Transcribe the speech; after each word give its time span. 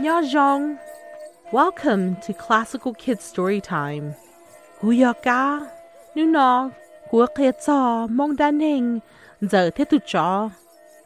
Nyajong. 0.00 0.78
Welcome 1.52 2.16
to 2.22 2.32
Classical 2.32 2.94
Kids 2.94 3.22
Story 3.22 3.60
Time. 3.60 4.14
Huyaka, 4.80 5.70
Nunog, 6.16 6.74
Huaketsa, 7.10 8.08
Mongdaneng, 8.08 9.02
Tetucha. 9.42 10.54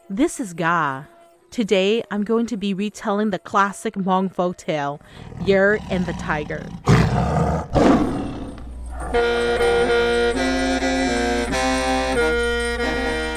This 0.08 0.38
is 0.38 0.54
Ka. 0.54 1.06
Today 1.50 2.04
I'm 2.10 2.22
going 2.22 2.46
to 2.46 2.56
be 2.56 2.72
retelling 2.72 3.30
the 3.30 3.38
classic 3.40 3.94
Hmong 3.94 4.32
folk 4.32 4.58
tale, 4.58 5.00
Yer 5.44 5.78
and 5.90 6.06
the 6.06 6.12
Tiger. 6.12 6.64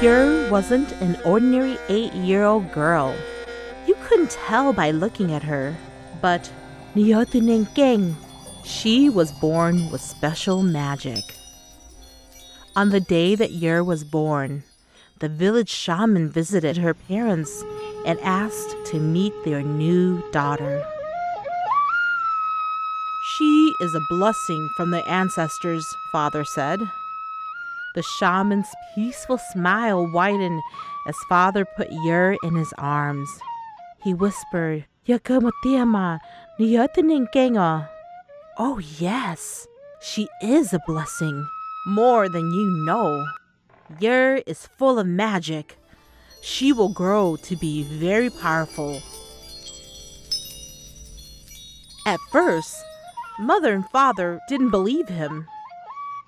Yer 0.07 0.49
wasn't 0.49 0.89
an 1.01 1.19
ordinary 1.25 1.77
eight 1.89 2.13
year 2.13 2.45
old 2.45 2.71
girl. 2.71 3.13
You 3.85 3.95
couldn't 4.05 4.31
tell 4.31 4.71
by 4.71 4.91
looking 4.91 5.33
at 5.33 5.43
her, 5.43 5.75
but 6.21 6.49
Geng, 6.95 8.15
she 8.63 9.09
was 9.09 9.33
born 9.33 9.91
with 9.91 9.99
special 9.99 10.63
magic. 10.63 11.19
On 12.73 12.89
the 12.89 13.01
day 13.01 13.35
that 13.35 13.51
Yer 13.51 13.83
was 13.83 14.05
born, 14.05 14.63
the 15.19 15.27
village 15.27 15.69
shaman 15.69 16.29
visited 16.29 16.77
her 16.77 16.93
parents 16.93 17.65
and 18.05 18.17
asked 18.21 18.77
to 18.85 19.01
meet 19.01 19.33
their 19.43 19.61
new 19.61 20.23
daughter. 20.31 20.85
She 23.35 23.73
is 23.81 23.93
a 23.93 24.07
blessing 24.09 24.69
from 24.77 24.91
the 24.91 25.05
ancestors, 25.05 25.83
father 26.13 26.45
said. 26.45 26.79
The 27.97 28.03
shaman's 28.03 28.69
peaceful 28.93 29.39
smile 29.39 30.05
widened 30.13 30.61
as 31.07 31.17
father 31.27 31.65
put 31.65 31.87
Yer 31.91 32.37
in 32.43 32.53
his 32.53 32.71
arms. 32.77 33.27
He 34.03 34.13
whispered, 34.13 34.85
Yakamutiama, 35.07 36.19
Niyataninkenga. 36.59 37.89
Oh, 38.59 38.77
yes, 38.77 39.65
she 39.99 40.29
is 40.43 40.73
a 40.73 40.81
blessing, 40.85 41.43
more 41.87 42.29
than 42.29 42.53
you 42.53 42.69
know. 42.85 43.25
Yer 43.99 44.43
is 44.45 44.69
full 44.77 44.99
of 44.99 45.07
magic. 45.07 45.79
She 46.43 46.71
will 46.71 46.93
grow 46.93 47.35
to 47.37 47.55
be 47.55 47.81
very 47.81 48.29
powerful. 48.29 49.01
At 52.05 52.19
first, 52.31 52.75
mother 53.39 53.73
and 53.73 53.89
father 53.89 54.39
didn't 54.47 54.69
believe 54.69 55.09
him. 55.09 55.47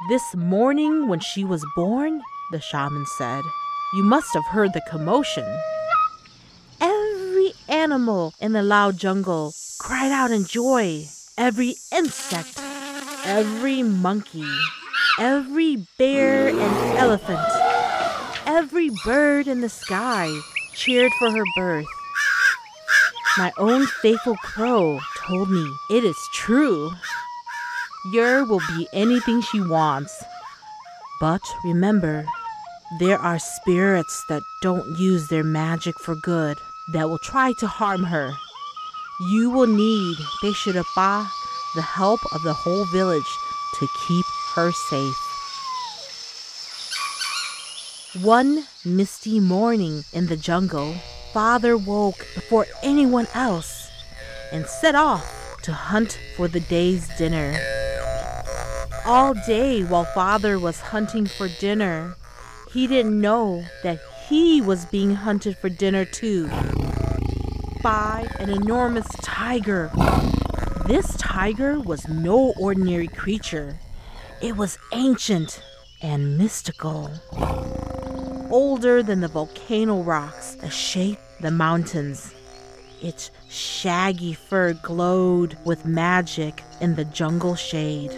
This 0.07 0.33
morning, 0.33 1.09
when 1.09 1.19
she 1.19 1.43
was 1.43 1.65
born, 1.75 2.21
the 2.51 2.61
shaman 2.61 3.05
said, 3.17 3.43
you 3.93 4.01
must 4.01 4.33
have 4.33 4.45
heard 4.45 4.71
the 4.71 4.81
commotion. 4.89 5.45
Every 6.79 7.51
animal 7.67 8.33
in 8.39 8.53
the 8.53 8.63
loud 8.63 8.97
jungle 8.97 9.53
cried 9.77 10.13
out 10.13 10.31
in 10.31 10.45
joy. 10.45 11.07
Every 11.37 11.75
insect, 11.93 12.57
every 13.25 13.83
monkey, 13.83 14.49
every 15.19 15.85
bear 15.97 16.47
and 16.47 16.97
elephant, 16.97 17.45
every 18.45 18.91
bird 19.03 19.49
in 19.49 19.59
the 19.59 19.69
sky 19.69 20.33
cheered 20.73 21.11
for 21.19 21.29
her 21.29 21.43
birth. 21.57 21.85
My 23.37 23.51
own 23.57 23.85
faithful 23.85 24.37
crow 24.37 24.99
told 25.27 25.51
me 25.51 25.69
it 25.91 26.05
is 26.05 26.17
true. 26.33 26.91
Yer 28.05 28.45
will 28.45 28.61
be 28.77 28.87
anything 28.93 29.41
she 29.41 29.59
wants. 29.59 30.23
But 31.19 31.41
remember, 31.65 32.25
there 32.97 33.19
are 33.19 33.39
spirits 33.39 34.23
that 34.29 34.41
don't 34.61 34.97
use 34.97 35.27
their 35.27 35.43
magic 35.43 35.99
for 35.99 36.15
good 36.15 36.57
that 36.93 37.09
will 37.09 37.19
try 37.19 37.51
to 37.59 37.67
harm 37.67 38.03
her. 38.05 38.31
You 39.29 39.49
will 39.49 39.67
need 39.67 40.15
Beshirapa, 40.41 41.27
the 41.75 41.81
help 41.81 42.21
of 42.33 42.41
the 42.43 42.53
whole 42.53 42.85
village, 42.85 43.37
to 43.79 43.87
keep 44.07 44.25
her 44.55 44.71
safe. 44.71 45.15
One 48.23 48.65
misty 48.85 49.41
morning 49.41 50.03
in 50.13 50.27
the 50.27 50.37
jungle, 50.37 50.95
father 51.33 51.77
woke 51.77 52.25
before 52.33 52.65
anyone 52.81 53.27
else 53.33 53.89
and 54.53 54.65
set 54.65 54.95
off 54.95 55.59
to 55.63 55.73
hunt 55.73 56.17
for 56.37 56.47
the 56.47 56.61
day's 56.61 57.07
dinner. 57.17 57.78
All 59.09 59.33
day 59.33 59.81
while 59.81 60.05
father 60.05 60.59
was 60.59 60.79
hunting 60.79 61.25
for 61.25 61.47
dinner, 61.47 62.15
he 62.71 62.85
didn't 62.85 63.19
know 63.19 63.65
that 63.81 63.99
he 64.27 64.61
was 64.61 64.85
being 64.85 65.15
hunted 65.15 65.57
for 65.57 65.67
dinner 65.67 66.05
too 66.05 66.47
by 67.81 68.27
an 68.37 68.51
enormous 68.51 69.07
tiger. 69.23 69.89
This 70.85 71.17
tiger 71.17 71.79
was 71.79 72.07
no 72.07 72.53
ordinary 72.59 73.07
creature. 73.07 73.79
It 74.43 74.55
was 74.55 74.77
ancient 74.93 75.59
and 76.03 76.37
mystical 76.37 77.09
older 78.51 79.01
than 79.01 79.21
the 79.21 79.27
volcano 79.27 80.03
rocks 80.03 80.53
that 80.61 80.71
shape 80.71 81.17
the 81.41 81.49
mountains. 81.49 82.31
Its 83.01 83.31
shaggy 83.49 84.33
fur 84.33 84.73
glowed 84.73 85.57
with 85.65 85.83
magic 85.83 86.61
in 86.79 86.93
the 86.93 87.05
jungle 87.05 87.55
shade. 87.55 88.15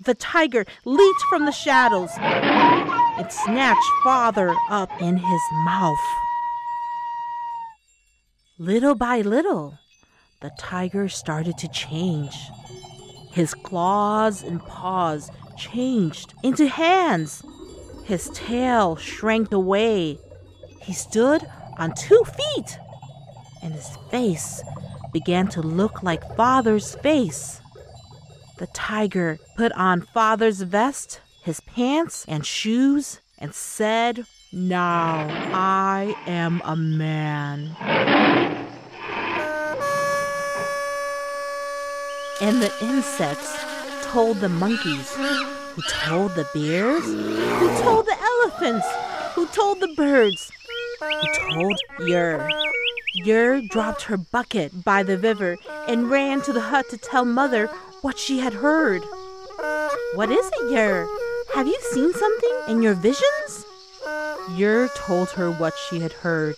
The 0.00 0.14
tiger 0.14 0.64
leaped 0.84 1.22
from 1.28 1.44
the 1.44 1.52
shadows 1.52 2.10
and 2.18 3.30
snatched 3.30 3.90
father 4.02 4.54
up 4.70 4.90
in 5.00 5.16
his 5.16 5.42
mouth. 5.64 5.98
Little 8.58 8.94
by 8.94 9.20
little, 9.20 9.78
the 10.40 10.50
tiger 10.58 11.08
started 11.08 11.58
to 11.58 11.68
change. 11.68 12.36
His 13.32 13.54
claws 13.54 14.42
and 14.42 14.60
paws 14.60 15.30
changed 15.56 16.34
into 16.42 16.66
hands 16.66 17.42
his 18.10 18.28
tail 18.30 18.96
shrank 18.96 19.52
away. 19.52 20.18
He 20.82 20.92
stood 20.92 21.46
on 21.78 21.94
two 21.94 22.20
feet, 22.24 22.76
and 23.62 23.72
his 23.72 23.88
face 24.10 24.60
began 25.12 25.46
to 25.50 25.62
look 25.62 26.02
like 26.02 26.36
Father's 26.36 26.96
face. 26.96 27.60
The 28.60 28.66
tiger 28.74 29.38
put 29.56 29.72
on 29.72 30.02
Father's 30.02 30.60
vest, 30.60 31.22
his 31.42 31.60
pants, 31.60 32.26
and 32.28 32.44
shoes, 32.44 33.18
and 33.38 33.54
said, 33.54 34.26
Now 34.52 35.26
I 35.54 36.14
am 36.26 36.60
a 36.66 36.76
man. 36.76 37.74
And 42.42 42.60
the 42.60 42.70
insects 42.82 43.50
told 44.02 44.40
the 44.40 44.50
monkeys 44.50 45.10
who 45.14 45.80
told 45.88 46.34
the 46.34 46.46
bears? 46.52 47.06
Who 47.06 47.82
told 47.82 48.04
the 48.04 48.16
elephants? 48.20 48.86
Who 49.36 49.46
told 49.46 49.80
the 49.80 49.94
birds? 49.96 50.52
Who 51.00 51.54
told 51.54 51.80
Yer? 52.00 52.46
Yer 53.14 53.60
dropped 53.60 54.02
her 54.02 54.16
bucket 54.16 54.84
by 54.84 55.02
the 55.02 55.18
river 55.18 55.56
and 55.88 56.10
ran 56.10 56.42
to 56.42 56.52
the 56.52 56.60
hut 56.60 56.86
to 56.90 56.96
tell 56.96 57.24
Mother 57.24 57.66
what 58.02 58.18
she 58.18 58.38
had 58.38 58.54
heard. 58.54 59.02
What 60.14 60.30
is 60.30 60.46
it, 60.46 60.72
Yer? 60.72 61.06
Have 61.54 61.66
you 61.66 61.78
seen 61.90 62.12
something 62.12 62.60
in 62.68 62.82
your 62.82 62.94
visions? 62.94 63.66
Yer 64.54 64.88
told 64.94 65.30
her 65.30 65.50
what 65.50 65.74
she 65.76 66.00
had 66.00 66.12
heard. 66.12 66.56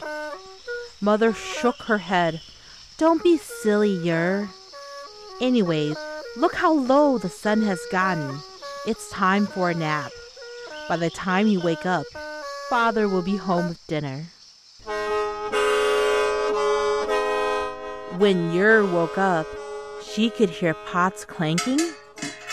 Mother 1.00 1.32
shook 1.32 1.76
her 1.82 1.98
head. 1.98 2.40
Don't 2.98 3.22
be 3.22 3.38
silly, 3.38 3.92
Yer. 3.92 4.48
Anyways, 5.40 5.96
look 6.36 6.54
how 6.54 6.72
low 6.74 7.16
the 7.16 7.30
sun 7.30 7.62
has 7.62 7.80
gotten. 7.90 8.38
It's 8.86 9.10
time 9.10 9.46
for 9.46 9.70
a 9.70 9.74
nap. 9.74 10.12
By 10.88 10.96
the 10.98 11.10
time 11.10 11.46
you 11.46 11.60
wake 11.60 11.86
up, 11.86 12.04
Father 12.68 13.08
will 13.08 13.22
be 13.22 13.36
home 13.36 13.68
with 13.68 13.86
dinner. 13.86 14.26
When 18.18 18.52
Yer 18.52 18.84
woke 18.84 19.16
up, 19.16 19.46
she 20.02 20.28
could 20.28 20.50
hear 20.50 20.74
pots 20.74 21.24
clanking, 21.24 21.80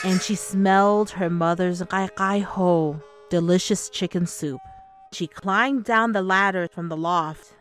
and 0.05 0.21
she 0.21 0.35
smelled 0.35 1.09
her 1.11 1.29
mother's 1.29 1.81
gai 1.83 2.09
gai 2.15 2.39
ho, 2.39 3.01
delicious 3.29 3.89
chicken 3.89 4.25
soup. 4.25 4.61
She 5.11 5.27
climbed 5.27 5.83
down 5.83 6.13
the 6.13 6.21
ladder 6.21 6.67
from 6.67 6.87
the 6.87 6.95
loft, 6.95 7.53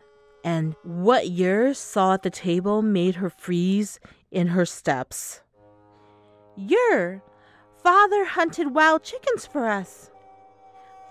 and 0.45 0.77
what 0.85 1.29
Yer 1.29 1.75
saw 1.75 2.15
at 2.15 2.23
the 2.23 2.31
table 2.31 2.83
made 2.83 3.17
her 3.17 3.31
freeze 3.31 3.99
in 4.31 4.49
her 4.49 4.65
steps. 4.65 5.41
Yer, 6.57 7.21
Father 7.83 8.25
hunted 8.25 8.75
wild 8.75 9.03
chickens 9.03 9.45
for 9.45 9.69
us. 9.69 10.11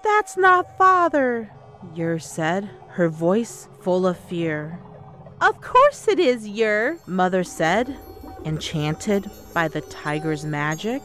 That's 0.03 0.37
not 0.37 0.77
father, 0.77 1.51
Yer 1.93 2.17
said, 2.17 2.69
her 2.89 3.09
voice 3.09 3.67
full 3.81 4.07
of 4.07 4.17
fear. 4.17 4.79
Of 5.39 5.61
course 5.61 6.07
it 6.07 6.19
is, 6.19 6.47
Yer, 6.47 6.97
Mother 7.05 7.43
said, 7.43 7.95
enchanted 8.43 9.29
by 9.53 9.67
the 9.67 9.81
tiger's 9.81 10.43
magic. 10.43 11.01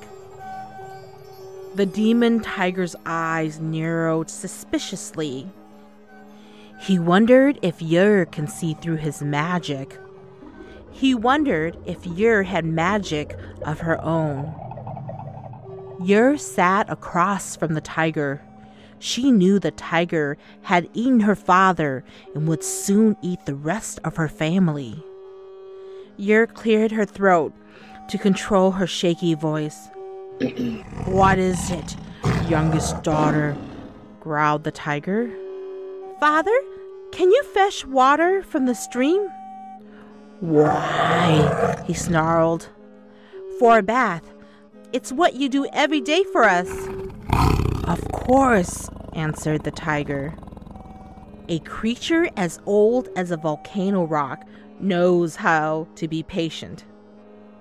The 1.75 1.85
demon 1.85 2.41
tiger's 2.41 2.97
eyes 3.05 3.61
narrowed 3.61 4.31
suspiciously. 4.31 5.51
He 6.81 6.99
wondered 6.99 7.59
if 7.61 7.83
Yer 7.83 8.25
can 8.25 8.49
see 8.49 8.73
through 8.73 8.97
his 8.97 9.21
magic. 9.21 9.99
He 10.91 11.15
wondered 11.15 11.77
if 11.85 12.07
Yer 12.07 12.43
had 12.43 12.65
magic 12.65 13.37
of 13.67 13.81
her 13.81 14.01
own. 14.01 14.55
Yer 16.01 16.39
sat 16.39 16.89
across 16.91 17.55
from 17.55 17.75
the 17.75 17.81
tiger. 17.83 18.43
She 19.03 19.33
knew 19.33 19.59
the 19.59 19.73
tiger 19.73 20.39
had 20.63 20.89
eaten 20.95 21.19
her 21.21 21.35
father 21.35 22.05
and 22.37 22.47
would 22.47 22.63
soon 22.63 23.17
eat 23.21 23.45
the 23.47 23.55
rest 23.57 23.99
of 24.05 24.15
her 24.15 24.29
family. 24.29 25.05
Yer 26.17 26.47
cleared 26.47 26.93
her 26.93 27.05
throat 27.05 27.53
to 28.09 28.17
control 28.17 28.71
her 28.71 28.87
shaky 28.87 29.35
voice. 29.35 29.89
what 31.07 31.41
is 31.41 31.73
it, 31.73 31.97
youngest 32.49 33.03
daughter? 33.03 33.57
growled 34.21 34.63
the 34.63 34.71
tiger. 34.71 35.29
Father, 36.21 36.57
can 37.11 37.33
you 37.33 37.43
fetch 37.43 37.85
water 37.85 38.45
from 38.45 38.67
the 38.67 38.75
stream? 38.77 39.27
Why? 40.39 41.83
he 41.89 41.93
snarled. 41.93 42.69
For 43.59 43.79
a 43.79 43.83
bath. 43.83 44.33
It's 44.93 45.11
what 45.11 45.35
you 45.35 45.49
do 45.49 45.67
every 45.73 46.01
day 46.01 46.23
for 46.23 46.45
us. 46.45 46.71
Of 48.33 48.39
course, 48.39 48.89
answered 49.13 49.63
the 49.63 49.71
tiger. 49.71 50.35
A 51.51 51.59
creature 51.59 52.31
as 52.35 52.61
old 52.65 53.11
as 53.15 53.31
a 53.31 53.37
volcano 53.37 54.05
rock 54.05 54.49
knows 54.81 55.37
how 55.37 55.87
to 55.97 56.09
be 56.09 56.23
patient. 56.23 56.87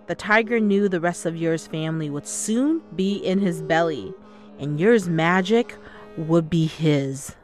The 0.08 0.16
tiger 0.16 0.62
knew 0.62 0.88
the 0.88 1.02
rest 1.02 1.26
of 1.26 1.36
Yer's 1.36 1.68
family 1.68 2.10
would 2.10 2.26
soon 2.26 2.84
be 2.96 3.16
in 3.18 3.40
his 3.40 3.62
belly, 3.62 4.14
and 4.60 4.80
Yer's 4.80 5.10
magic 5.10 5.76
would 6.16 6.50
be 6.50 6.68
his. 6.68 7.36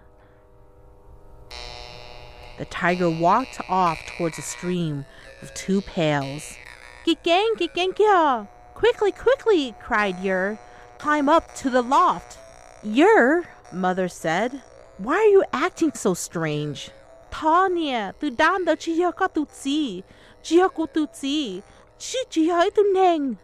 The 2.57 2.65
tiger 2.69 3.09
walked 3.09 3.59
off 3.67 3.99
towards 4.17 4.37
a 4.37 4.41
stream 4.41 5.03
with 5.41 5.53
two 5.53 5.81
pails. 5.81 6.55
Gigang, 7.05 7.57
Gigangia! 7.57 8.47
Quickly, 8.73 9.11
quickly, 9.11 9.75
cried 9.81 10.17
Yer. 10.21 10.57
Climb 10.97 11.27
up 11.27 11.53
to 11.55 11.69
the 11.69 11.81
loft. 11.81 12.37
Yer, 12.87 13.43
mother 13.73 14.07
said, 14.07 14.61
why 14.97 15.15
are 15.15 15.25
you 15.25 15.43
acting 15.51 15.91
so 15.93 16.13
strange? 16.13 16.89
Tanya, 17.29 18.15
tu 18.17 18.31
dan 18.31 18.63
da 18.63 18.75
chia 18.75 19.11
ka 19.11 19.27
tu 19.27 19.45
tsi, 19.45 20.05
chia 20.41 20.69
ku 20.69 20.87
tu 20.87 21.05
tsi, 21.07 21.61
chi 21.99 22.69
neng. 22.93 23.37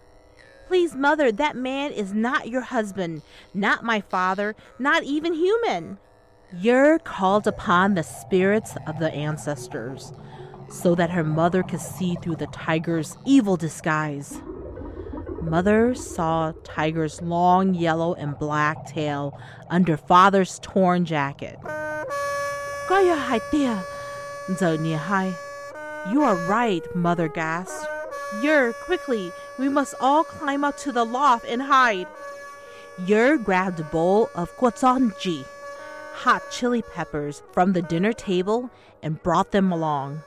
Please, 0.67 0.95
mother, 0.95 1.29
that 1.29 1.57
man 1.57 1.91
is 1.91 2.13
not 2.13 2.47
your 2.47 2.61
husband, 2.61 3.21
not 3.53 3.83
my 3.83 3.99
father, 3.99 4.55
not 4.79 5.03
even 5.03 5.33
human. 5.33 5.97
Yer 6.53 6.97
called 6.99 7.45
upon 7.45 7.95
the 7.95 8.03
spirits 8.03 8.77
of 8.87 8.97
the 8.99 9.13
ancestors 9.13 10.13
so 10.69 10.95
that 10.95 11.09
her 11.09 11.23
mother 11.23 11.63
could 11.63 11.81
see 11.81 12.15
through 12.21 12.37
the 12.37 12.47
tiger's 12.47 13.17
evil 13.25 13.57
disguise. 13.57 14.39
Mother 15.49 15.93
saw 15.93 16.53
Tiger's 16.63 17.21
long 17.21 17.73
yellow 17.73 18.13
and 18.15 18.37
black 18.39 18.87
tail 18.87 19.37
under 19.69 19.97
father's 19.97 20.59
torn 20.59 21.05
jacket. 21.05 21.59
You 26.11 26.23
are 26.23 26.35
right, 26.47 26.83
Mother 26.95 27.27
gasped. 27.27 27.87
Yer, 28.41 28.73
quickly, 28.73 29.31
we 29.59 29.69
must 29.69 29.95
all 29.99 30.23
climb 30.23 30.63
up 30.63 30.77
to 30.77 30.91
the 30.91 31.05
loft 31.05 31.45
and 31.47 31.61
hide. 31.61 32.07
Yer 33.05 33.37
grabbed 33.37 33.79
a 33.79 33.83
bowl 33.83 34.29
of 34.35 34.55
guazonji, 34.57 35.45
hot 36.13 36.41
chili 36.51 36.81
peppers, 36.93 37.43
from 37.51 37.73
the 37.73 37.81
dinner 37.81 38.13
table 38.13 38.69
and 39.01 39.21
brought 39.23 39.51
them 39.51 39.71
along. 39.71 40.21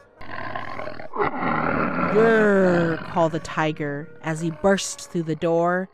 Grrr, 2.13 2.99
called 3.09 3.33
the 3.33 3.41
tiger 3.41 4.09
as 4.23 4.41
he 4.41 4.51
burst 4.51 5.11
through 5.11 5.25
the 5.25 5.37
door. 5.37 5.89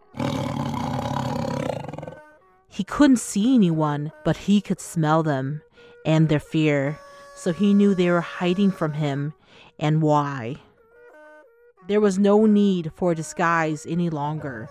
He 2.68 2.84
couldn't 2.84 3.18
see 3.18 3.54
anyone, 3.54 4.12
but 4.24 4.36
he 4.36 4.60
could 4.60 4.80
smell 4.80 5.22
them 5.22 5.62
and 6.04 6.28
their 6.28 6.40
fear, 6.40 6.98
so 7.34 7.52
he 7.52 7.74
knew 7.74 7.94
they 7.94 8.10
were 8.10 8.20
hiding 8.20 8.70
from 8.70 8.94
him 8.94 9.34
and 9.78 10.02
why. 10.02 10.56
There 11.88 12.00
was 12.00 12.18
no 12.18 12.46
need 12.46 12.92
for 12.94 13.12
a 13.12 13.14
disguise 13.16 13.84
any 13.86 14.08
longer. 14.08 14.68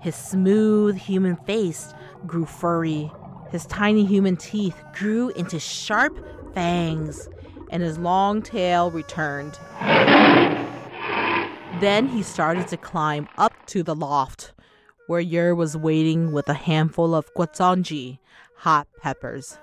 His 0.00 0.14
smooth 0.14 0.96
human 0.96 1.36
face 1.36 1.92
grew 2.26 2.46
furry. 2.46 3.10
His 3.50 3.66
tiny 3.66 4.04
human 4.04 4.36
teeth 4.36 4.76
grew 4.94 5.30
into 5.30 5.58
sharp 5.58 6.18
fangs, 6.54 7.28
and 7.70 7.82
his 7.82 7.98
long 7.98 8.42
tail 8.42 8.90
returned. 8.90 9.58
Then 11.84 12.08
he 12.08 12.22
started 12.22 12.66
to 12.68 12.78
climb 12.78 13.28
up 13.36 13.52
to 13.66 13.82
the 13.82 13.94
loft, 13.94 14.54
where 15.06 15.20
Yer 15.20 15.54
was 15.54 15.76
waiting 15.76 16.32
with 16.32 16.48
a 16.48 16.54
handful 16.54 17.14
of 17.14 17.28
guazonji, 17.34 18.20
hot 18.56 18.88
peppers. 19.02 19.58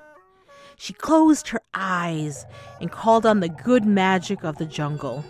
She 0.78 0.94
closed 0.94 1.48
her 1.48 1.64
eyes 1.74 2.46
and 2.80 2.92
called 2.92 3.26
on 3.26 3.40
the 3.40 3.50
good 3.50 3.86
magic 3.86 4.44
of 4.44 4.60
the 4.60 4.68
jungle. 4.68 5.26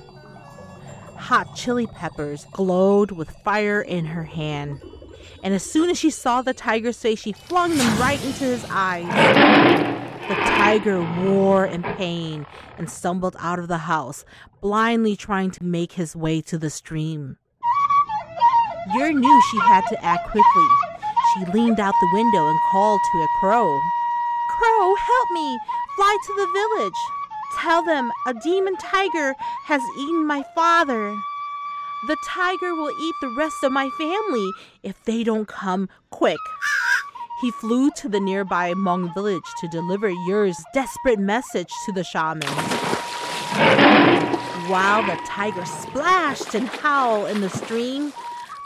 Hot 1.16 1.56
chili 1.56 1.88
peppers 1.88 2.46
glowed 2.52 3.12
with 3.12 3.30
fire 3.42 3.82
in 3.82 4.04
her 4.04 4.26
hand, 4.26 4.82
and 5.46 5.54
as 5.54 5.64
soon 5.64 5.90
as 5.90 5.98
she 5.98 6.10
saw 6.10 6.42
the 6.42 6.54
tiger's 6.54 7.00
face, 7.00 7.22
she 7.22 7.32
flung 7.32 7.78
them 7.78 8.02
right 8.02 8.22
into 8.22 8.44
his 8.44 8.66
eyes. 8.70 10.11
The 10.28 10.36
tiger 10.36 11.02
wore 11.24 11.66
in 11.66 11.84
pain 11.84 12.46
and 12.78 12.90
stumbled 12.90 13.36
out 13.40 13.60
of 13.60 13.68
the 13.68 13.80
house, 13.80 14.24
blindly 14.62 15.16
trying 15.16 15.52
to 15.52 15.64
make 15.64 15.94
his 15.94 16.16
way 16.16 16.42
to 16.42 16.58
the 16.58 16.70
stream. 16.70 17.38
Yer 18.94 19.12
knew 19.12 19.42
she 19.52 19.60
had 19.60 19.86
to 19.90 20.04
act 20.04 20.30
quickly. 20.30 20.68
She 21.34 21.46
leaned 21.52 21.80
out 21.80 21.94
the 22.00 22.12
window 22.14 22.48
and 22.48 22.60
called 22.72 23.00
to 23.12 23.18
a 23.20 23.28
crow. 23.40 23.80
Crow, 24.50 24.96
help 24.96 25.32
me! 25.32 25.60
Fly 25.96 26.18
to 26.26 26.34
the 26.34 26.48
village! 26.54 27.02
Tell 27.60 27.84
them 27.84 28.12
a 28.28 28.34
demon 28.34 28.78
tiger 28.78 29.36
has 29.66 29.82
eaten 29.98 30.26
my 30.26 30.44
father. 30.56 31.16
The 32.08 32.18
tiger 32.26 32.74
will 32.74 32.92
eat 33.00 33.16
the 33.22 33.34
rest 33.38 33.64
of 33.64 33.72
my 33.72 33.90
family 33.98 34.52
if 34.82 35.04
they 35.04 35.24
don't 35.24 35.48
come 35.48 35.90
quick. 36.10 36.40
He 37.42 37.50
flew 37.50 37.90
to 37.98 38.08
the 38.08 38.20
nearby 38.20 38.72
Hmong 38.72 39.16
village 39.16 39.52
to 39.62 39.68
deliver 39.68 40.08
Yer's 40.28 40.64
desperate 40.76 41.18
message 41.18 41.74
to 41.86 41.92
the 41.92 42.04
shaman. 42.04 42.48
While 44.70 45.02
the 45.02 45.20
tiger 45.26 45.66
splashed 45.66 46.54
and 46.54 46.68
howled 46.68 47.32
in 47.32 47.42
the 47.42 47.50
stream, 47.50 48.14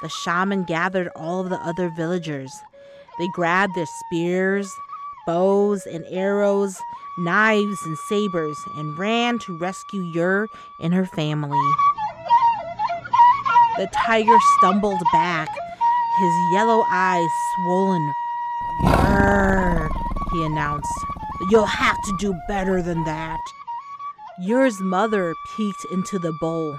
the 0.01 0.09
shaman 0.09 0.65
gathered 0.65 1.07
all 1.15 1.39
of 1.39 1.49
the 1.49 1.59
other 1.65 1.87
villagers. 1.87 2.51
They 3.17 3.29
grabbed 3.29 3.75
their 3.75 3.85
spears, 3.85 4.69
bows 5.25 5.85
and 5.85 6.03
arrows, 6.09 6.77
knives 7.19 7.77
and 7.85 7.97
sabers, 8.09 8.57
and 8.75 8.99
ran 8.99 9.39
to 9.39 9.57
rescue 9.57 10.01
Yur 10.01 10.49
and 10.81 10.93
her 10.93 11.05
family. 11.05 11.57
The 13.77 13.87
tiger 13.93 14.37
stumbled 14.57 15.01
back, 15.13 15.47
his 16.19 16.33
yellow 16.53 16.83
eyes 16.89 17.29
swollen 17.55 18.13
Brrr, 18.81 19.89
he 20.31 20.45
announced. 20.45 20.93
You'll 21.49 21.65
have 21.65 21.97
to 22.05 22.17
do 22.19 22.35
better 22.47 22.81
than 22.81 23.03
that. 23.05 23.39
Yer's 24.39 24.79
mother 24.81 25.33
peeked 25.55 25.85
into 25.91 26.19
the 26.19 26.33
bowl. 26.41 26.77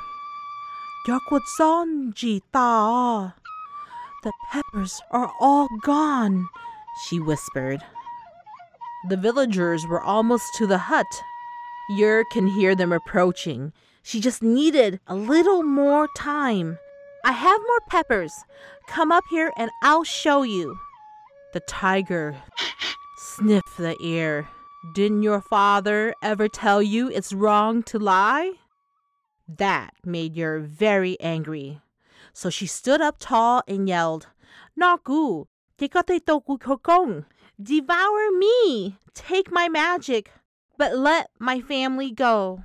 Yakwatsanji 1.06 2.42
ta. 2.52 3.34
The 4.22 4.32
peppers 4.50 5.00
are 5.10 5.32
all 5.40 5.68
gone, 5.82 6.48
she 7.04 7.20
whispered. 7.20 7.80
The 9.08 9.16
villagers 9.16 9.86
were 9.86 10.00
almost 10.00 10.54
to 10.56 10.66
the 10.66 10.78
hut. 10.78 11.06
Yer 11.90 12.24
can 12.32 12.48
hear 12.48 12.74
them 12.74 12.92
approaching. 12.92 13.72
She 14.02 14.20
just 14.20 14.42
needed 14.42 14.98
a 15.06 15.14
little 15.14 15.62
more 15.62 16.08
time. 16.16 16.78
I 17.24 17.32
have 17.32 17.60
more 17.60 17.80
peppers. 17.88 18.32
Come 18.88 19.12
up 19.12 19.24
here 19.30 19.52
and 19.56 19.70
I'll 19.82 20.04
show 20.04 20.42
you. 20.42 20.76
The 21.56 21.60
tiger 21.60 22.36
sniffed 23.16 23.78
the 23.78 23.96
air. 24.02 24.46
Didn't 24.94 25.22
your 25.22 25.40
father 25.40 26.12
ever 26.22 26.48
tell 26.48 26.82
you 26.82 27.08
it's 27.08 27.32
wrong 27.32 27.82
to 27.84 27.98
lie? 27.98 28.52
That 29.48 29.94
made 30.04 30.36
Yer 30.36 30.58
very 30.58 31.18
angry. 31.18 31.80
So 32.34 32.50
she 32.50 32.66
stood 32.66 33.00
up 33.00 33.16
tall 33.18 33.62
and 33.66 33.88
yelled, 33.88 34.26
Naku, 34.76 35.46
te 35.78 35.88
kate 35.88 36.26
toku 36.26 36.58
kokong. 36.60 37.25
devour 37.58 38.30
me, 38.32 38.98
take 39.14 39.50
my 39.50 39.66
magic, 39.70 40.32
but 40.76 40.98
let 40.98 41.30
my 41.38 41.62
family 41.62 42.10
go. 42.10 42.64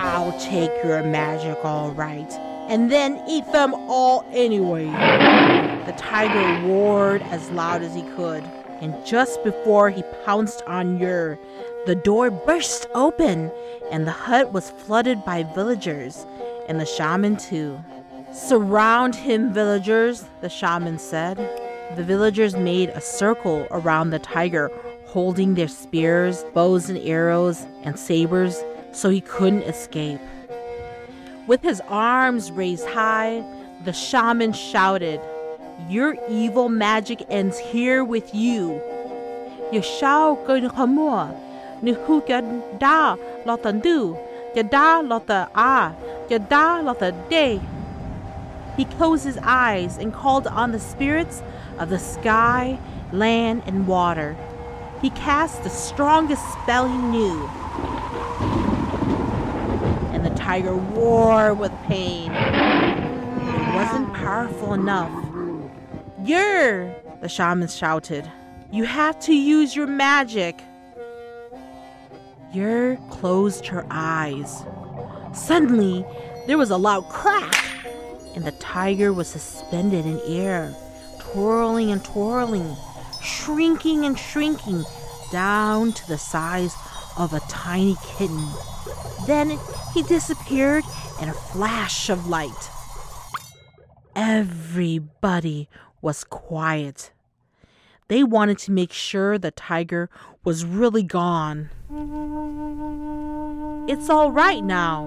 I'll 0.00 0.32
take 0.40 0.72
your 0.82 1.02
magic 1.02 1.62
all 1.62 1.90
right, 1.90 2.32
and 2.68 2.90
then 2.90 3.22
eat 3.28 3.50
them 3.52 3.74
all 3.74 4.24
anyway. 4.32 4.86
The 5.86 5.94
tiger 5.96 6.66
roared 6.66 7.22
as 7.22 7.50
loud 7.50 7.82
as 7.82 7.94
he 7.94 8.02
could, 8.16 8.44
and 8.80 8.94
just 9.04 9.42
before 9.44 9.90
he 9.90 10.02
pounced 10.24 10.62
on 10.66 10.98
Yer, 10.98 11.38
the 11.86 11.94
door 11.94 12.30
burst 12.30 12.86
open, 12.94 13.50
and 13.90 14.06
the 14.06 14.12
hut 14.12 14.52
was 14.52 14.70
flooded 14.70 15.24
by 15.24 15.42
villagers, 15.42 16.26
and 16.68 16.80
the 16.80 16.86
shaman 16.86 17.36
too. 17.36 17.82
Surround 18.32 19.14
him, 19.14 19.52
villagers, 19.52 20.24
the 20.40 20.48
shaman 20.48 20.98
said. 20.98 21.36
The 21.96 22.02
villagers 22.02 22.56
made 22.56 22.88
a 22.88 23.00
circle 23.00 23.66
around 23.70 24.10
the 24.10 24.18
tiger, 24.18 24.70
holding 25.06 25.54
their 25.54 25.68
spears, 25.68 26.42
bows 26.54 26.88
and 26.88 26.98
arrows, 26.98 27.66
and 27.82 27.98
sabers 27.98 28.64
so 28.92 29.10
he 29.10 29.20
couldn't 29.20 29.62
escape. 29.62 30.20
With 31.46 31.62
his 31.62 31.82
arms 31.88 32.50
raised 32.50 32.86
high, 32.86 33.44
the 33.84 33.92
shaman 33.92 34.54
shouted, 34.54 35.20
Your 35.90 36.16
evil 36.26 36.70
magic 36.70 37.22
ends 37.28 37.58
here 37.58 38.02
with 38.02 38.34
you. 38.34 38.80
Yeshao 39.70 40.42
Gunhamua, 40.46 41.36
Nihuka 41.82 42.78
da 42.78 43.16
lotandu, 43.44 44.16
Yada 44.56 45.02
lota 45.02 45.50
Yada 46.30 46.80
lota 46.82 47.12
de. 47.28 47.60
He 48.78 48.86
closed 48.86 49.26
his 49.26 49.38
eyes 49.42 49.98
and 49.98 50.14
called 50.14 50.46
on 50.46 50.72
the 50.72 50.80
spirits 50.80 51.42
of 51.78 51.90
the 51.90 51.98
sky, 51.98 52.78
land, 53.12 53.64
and 53.66 53.86
water. 53.86 54.34
He 55.02 55.10
cast 55.10 55.62
the 55.62 55.68
strongest 55.68 56.42
spell 56.54 56.88
he 56.88 56.96
knew. 56.96 57.50
Tiger 60.44 60.74
roared 60.74 61.58
with 61.58 61.72
pain. 61.84 62.30
It 62.30 63.74
wasn't 63.74 64.12
powerful 64.12 64.74
enough. 64.74 65.10
Yer! 66.22 66.94
The 67.22 67.30
shaman 67.30 67.68
shouted. 67.68 68.30
You 68.70 68.84
have 68.84 69.18
to 69.20 69.32
use 69.32 69.74
your 69.74 69.86
magic. 69.86 70.60
Yer 72.52 72.98
closed 73.08 73.66
her 73.68 73.86
eyes. 73.88 74.64
Suddenly, 75.32 76.04
there 76.46 76.58
was 76.58 76.68
a 76.68 76.76
loud 76.76 77.08
crack, 77.08 77.64
and 78.34 78.44
the 78.44 78.52
tiger 78.52 79.14
was 79.14 79.28
suspended 79.28 80.04
in 80.04 80.20
air 80.26 80.74
twirling 81.20 81.90
and 81.90 82.04
twirling, 82.04 82.76
shrinking 83.22 84.04
and 84.04 84.18
shrinking 84.18 84.84
down 85.32 85.92
to 85.92 86.06
the 86.06 86.18
size 86.18 86.74
of 87.16 87.32
a 87.32 87.40
tiny 87.48 87.96
kitten. 88.18 88.46
Then 89.26 89.58
he 89.92 90.02
disappeared 90.02 90.84
in 91.20 91.28
a 91.28 91.34
flash 91.34 92.10
of 92.10 92.28
light. 92.28 92.70
Everybody 94.16 95.68
was 96.02 96.24
quiet. 96.24 97.12
They 98.08 98.22
wanted 98.22 98.58
to 98.58 98.72
make 98.72 98.92
sure 98.92 99.38
the 99.38 99.50
tiger 99.50 100.10
was 100.44 100.64
really 100.64 101.02
gone. 101.02 101.70
It's 103.88 104.10
all 104.10 104.30
right 104.30 104.62
now. 104.62 105.06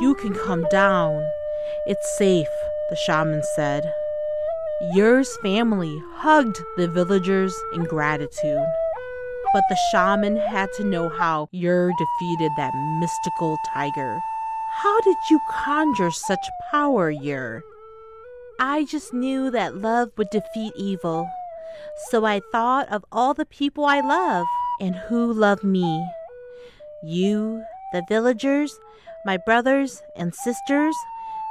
You 0.00 0.14
can 0.14 0.34
come 0.34 0.66
down. 0.70 1.22
It's 1.86 2.18
safe, 2.18 2.48
the 2.90 2.96
shaman 2.96 3.42
said. 3.54 3.92
Yer's 4.94 5.36
family 5.38 6.02
hugged 6.16 6.58
the 6.76 6.88
villagers 6.88 7.54
in 7.72 7.84
gratitude. 7.84 8.66
But 9.56 9.70
the 9.70 9.78
shaman 9.90 10.36
had 10.36 10.68
to 10.76 10.84
know 10.84 11.08
how 11.08 11.48
Yer 11.50 11.90
defeated 11.96 12.52
that 12.58 12.74
mystical 13.00 13.56
tiger. 13.72 14.20
How 14.82 15.00
did 15.00 15.16
you 15.30 15.40
conjure 15.50 16.10
such 16.10 16.46
power, 16.70 17.10
Yer? 17.10 17.62
I 18.60 18.84
just 18.84 19.14
knew 19.14 19.50
that 19.50 19.78
love 19.78 20.10
would 20.18 20.28
defeat 20.28 20.74
evil. 20.76 21.30
So 22.10 22.26
I 22.26 22.42
thought 22.52 22.92
of 22.92 23.06
all 23.10 23.32
the 23.32 23.46
people 23.46 23.86
I 23.86 24.00
love 24.00 24.44
and 24.78 24.94
who 24.94 25.32
love 25.32 25.64
me. 25.64 26.06
You, 27.02 27.64
the 27.94 28.02
villagers, 28.10 28.78
my 29.24 29.38
brothers 29.46 30.02
and 30.16 30.34
sisters, 30.34 30.94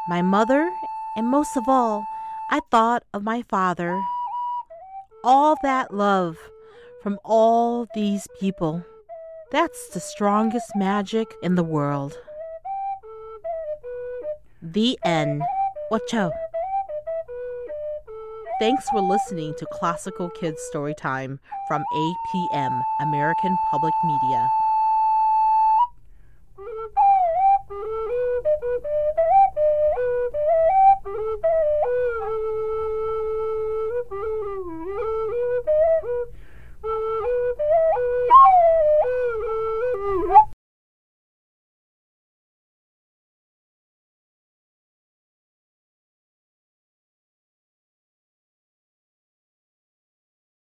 my 0.08 0.22
mother, 0.22 0.72
and 1.18 1.26
most 1.26 1.58
of 1.58 1.64
all, 1.68 2.06
I 2.52 2.60
thought 2.70 3.02
of 3.16 3.24
my 3.24 3.42
father. 3.42 4.00
All 5.24 5.56
that 5.64 5.92
love 5.92 6.38
from 7.06 7.20
all 7.24 7.86
these 7.94 8.28
people. 8.40 8.84
That's 9.52 9.90
the 9.90 10.00
strongest 10.00 10.72
magic 10.76 11.28
in 11.44 11.54
the 11.54 11.64
world. 11.64 12.18
The 14.60 14.98
end. 15.06 15.44
Watcho. 15.92 16.32
Thanks 18.60 18.90
for 18.90 19.02
listening 19.02 19.54
to 19.60 19.68
Classical 19.68 20.32
Kids 20.32 20.60
Storytime 20.74 21.38
from 21.68 21.84
APM, 21.94 22.82
American 23.02 23.56
Public 23.70 23.94
Media. 24.04 24.50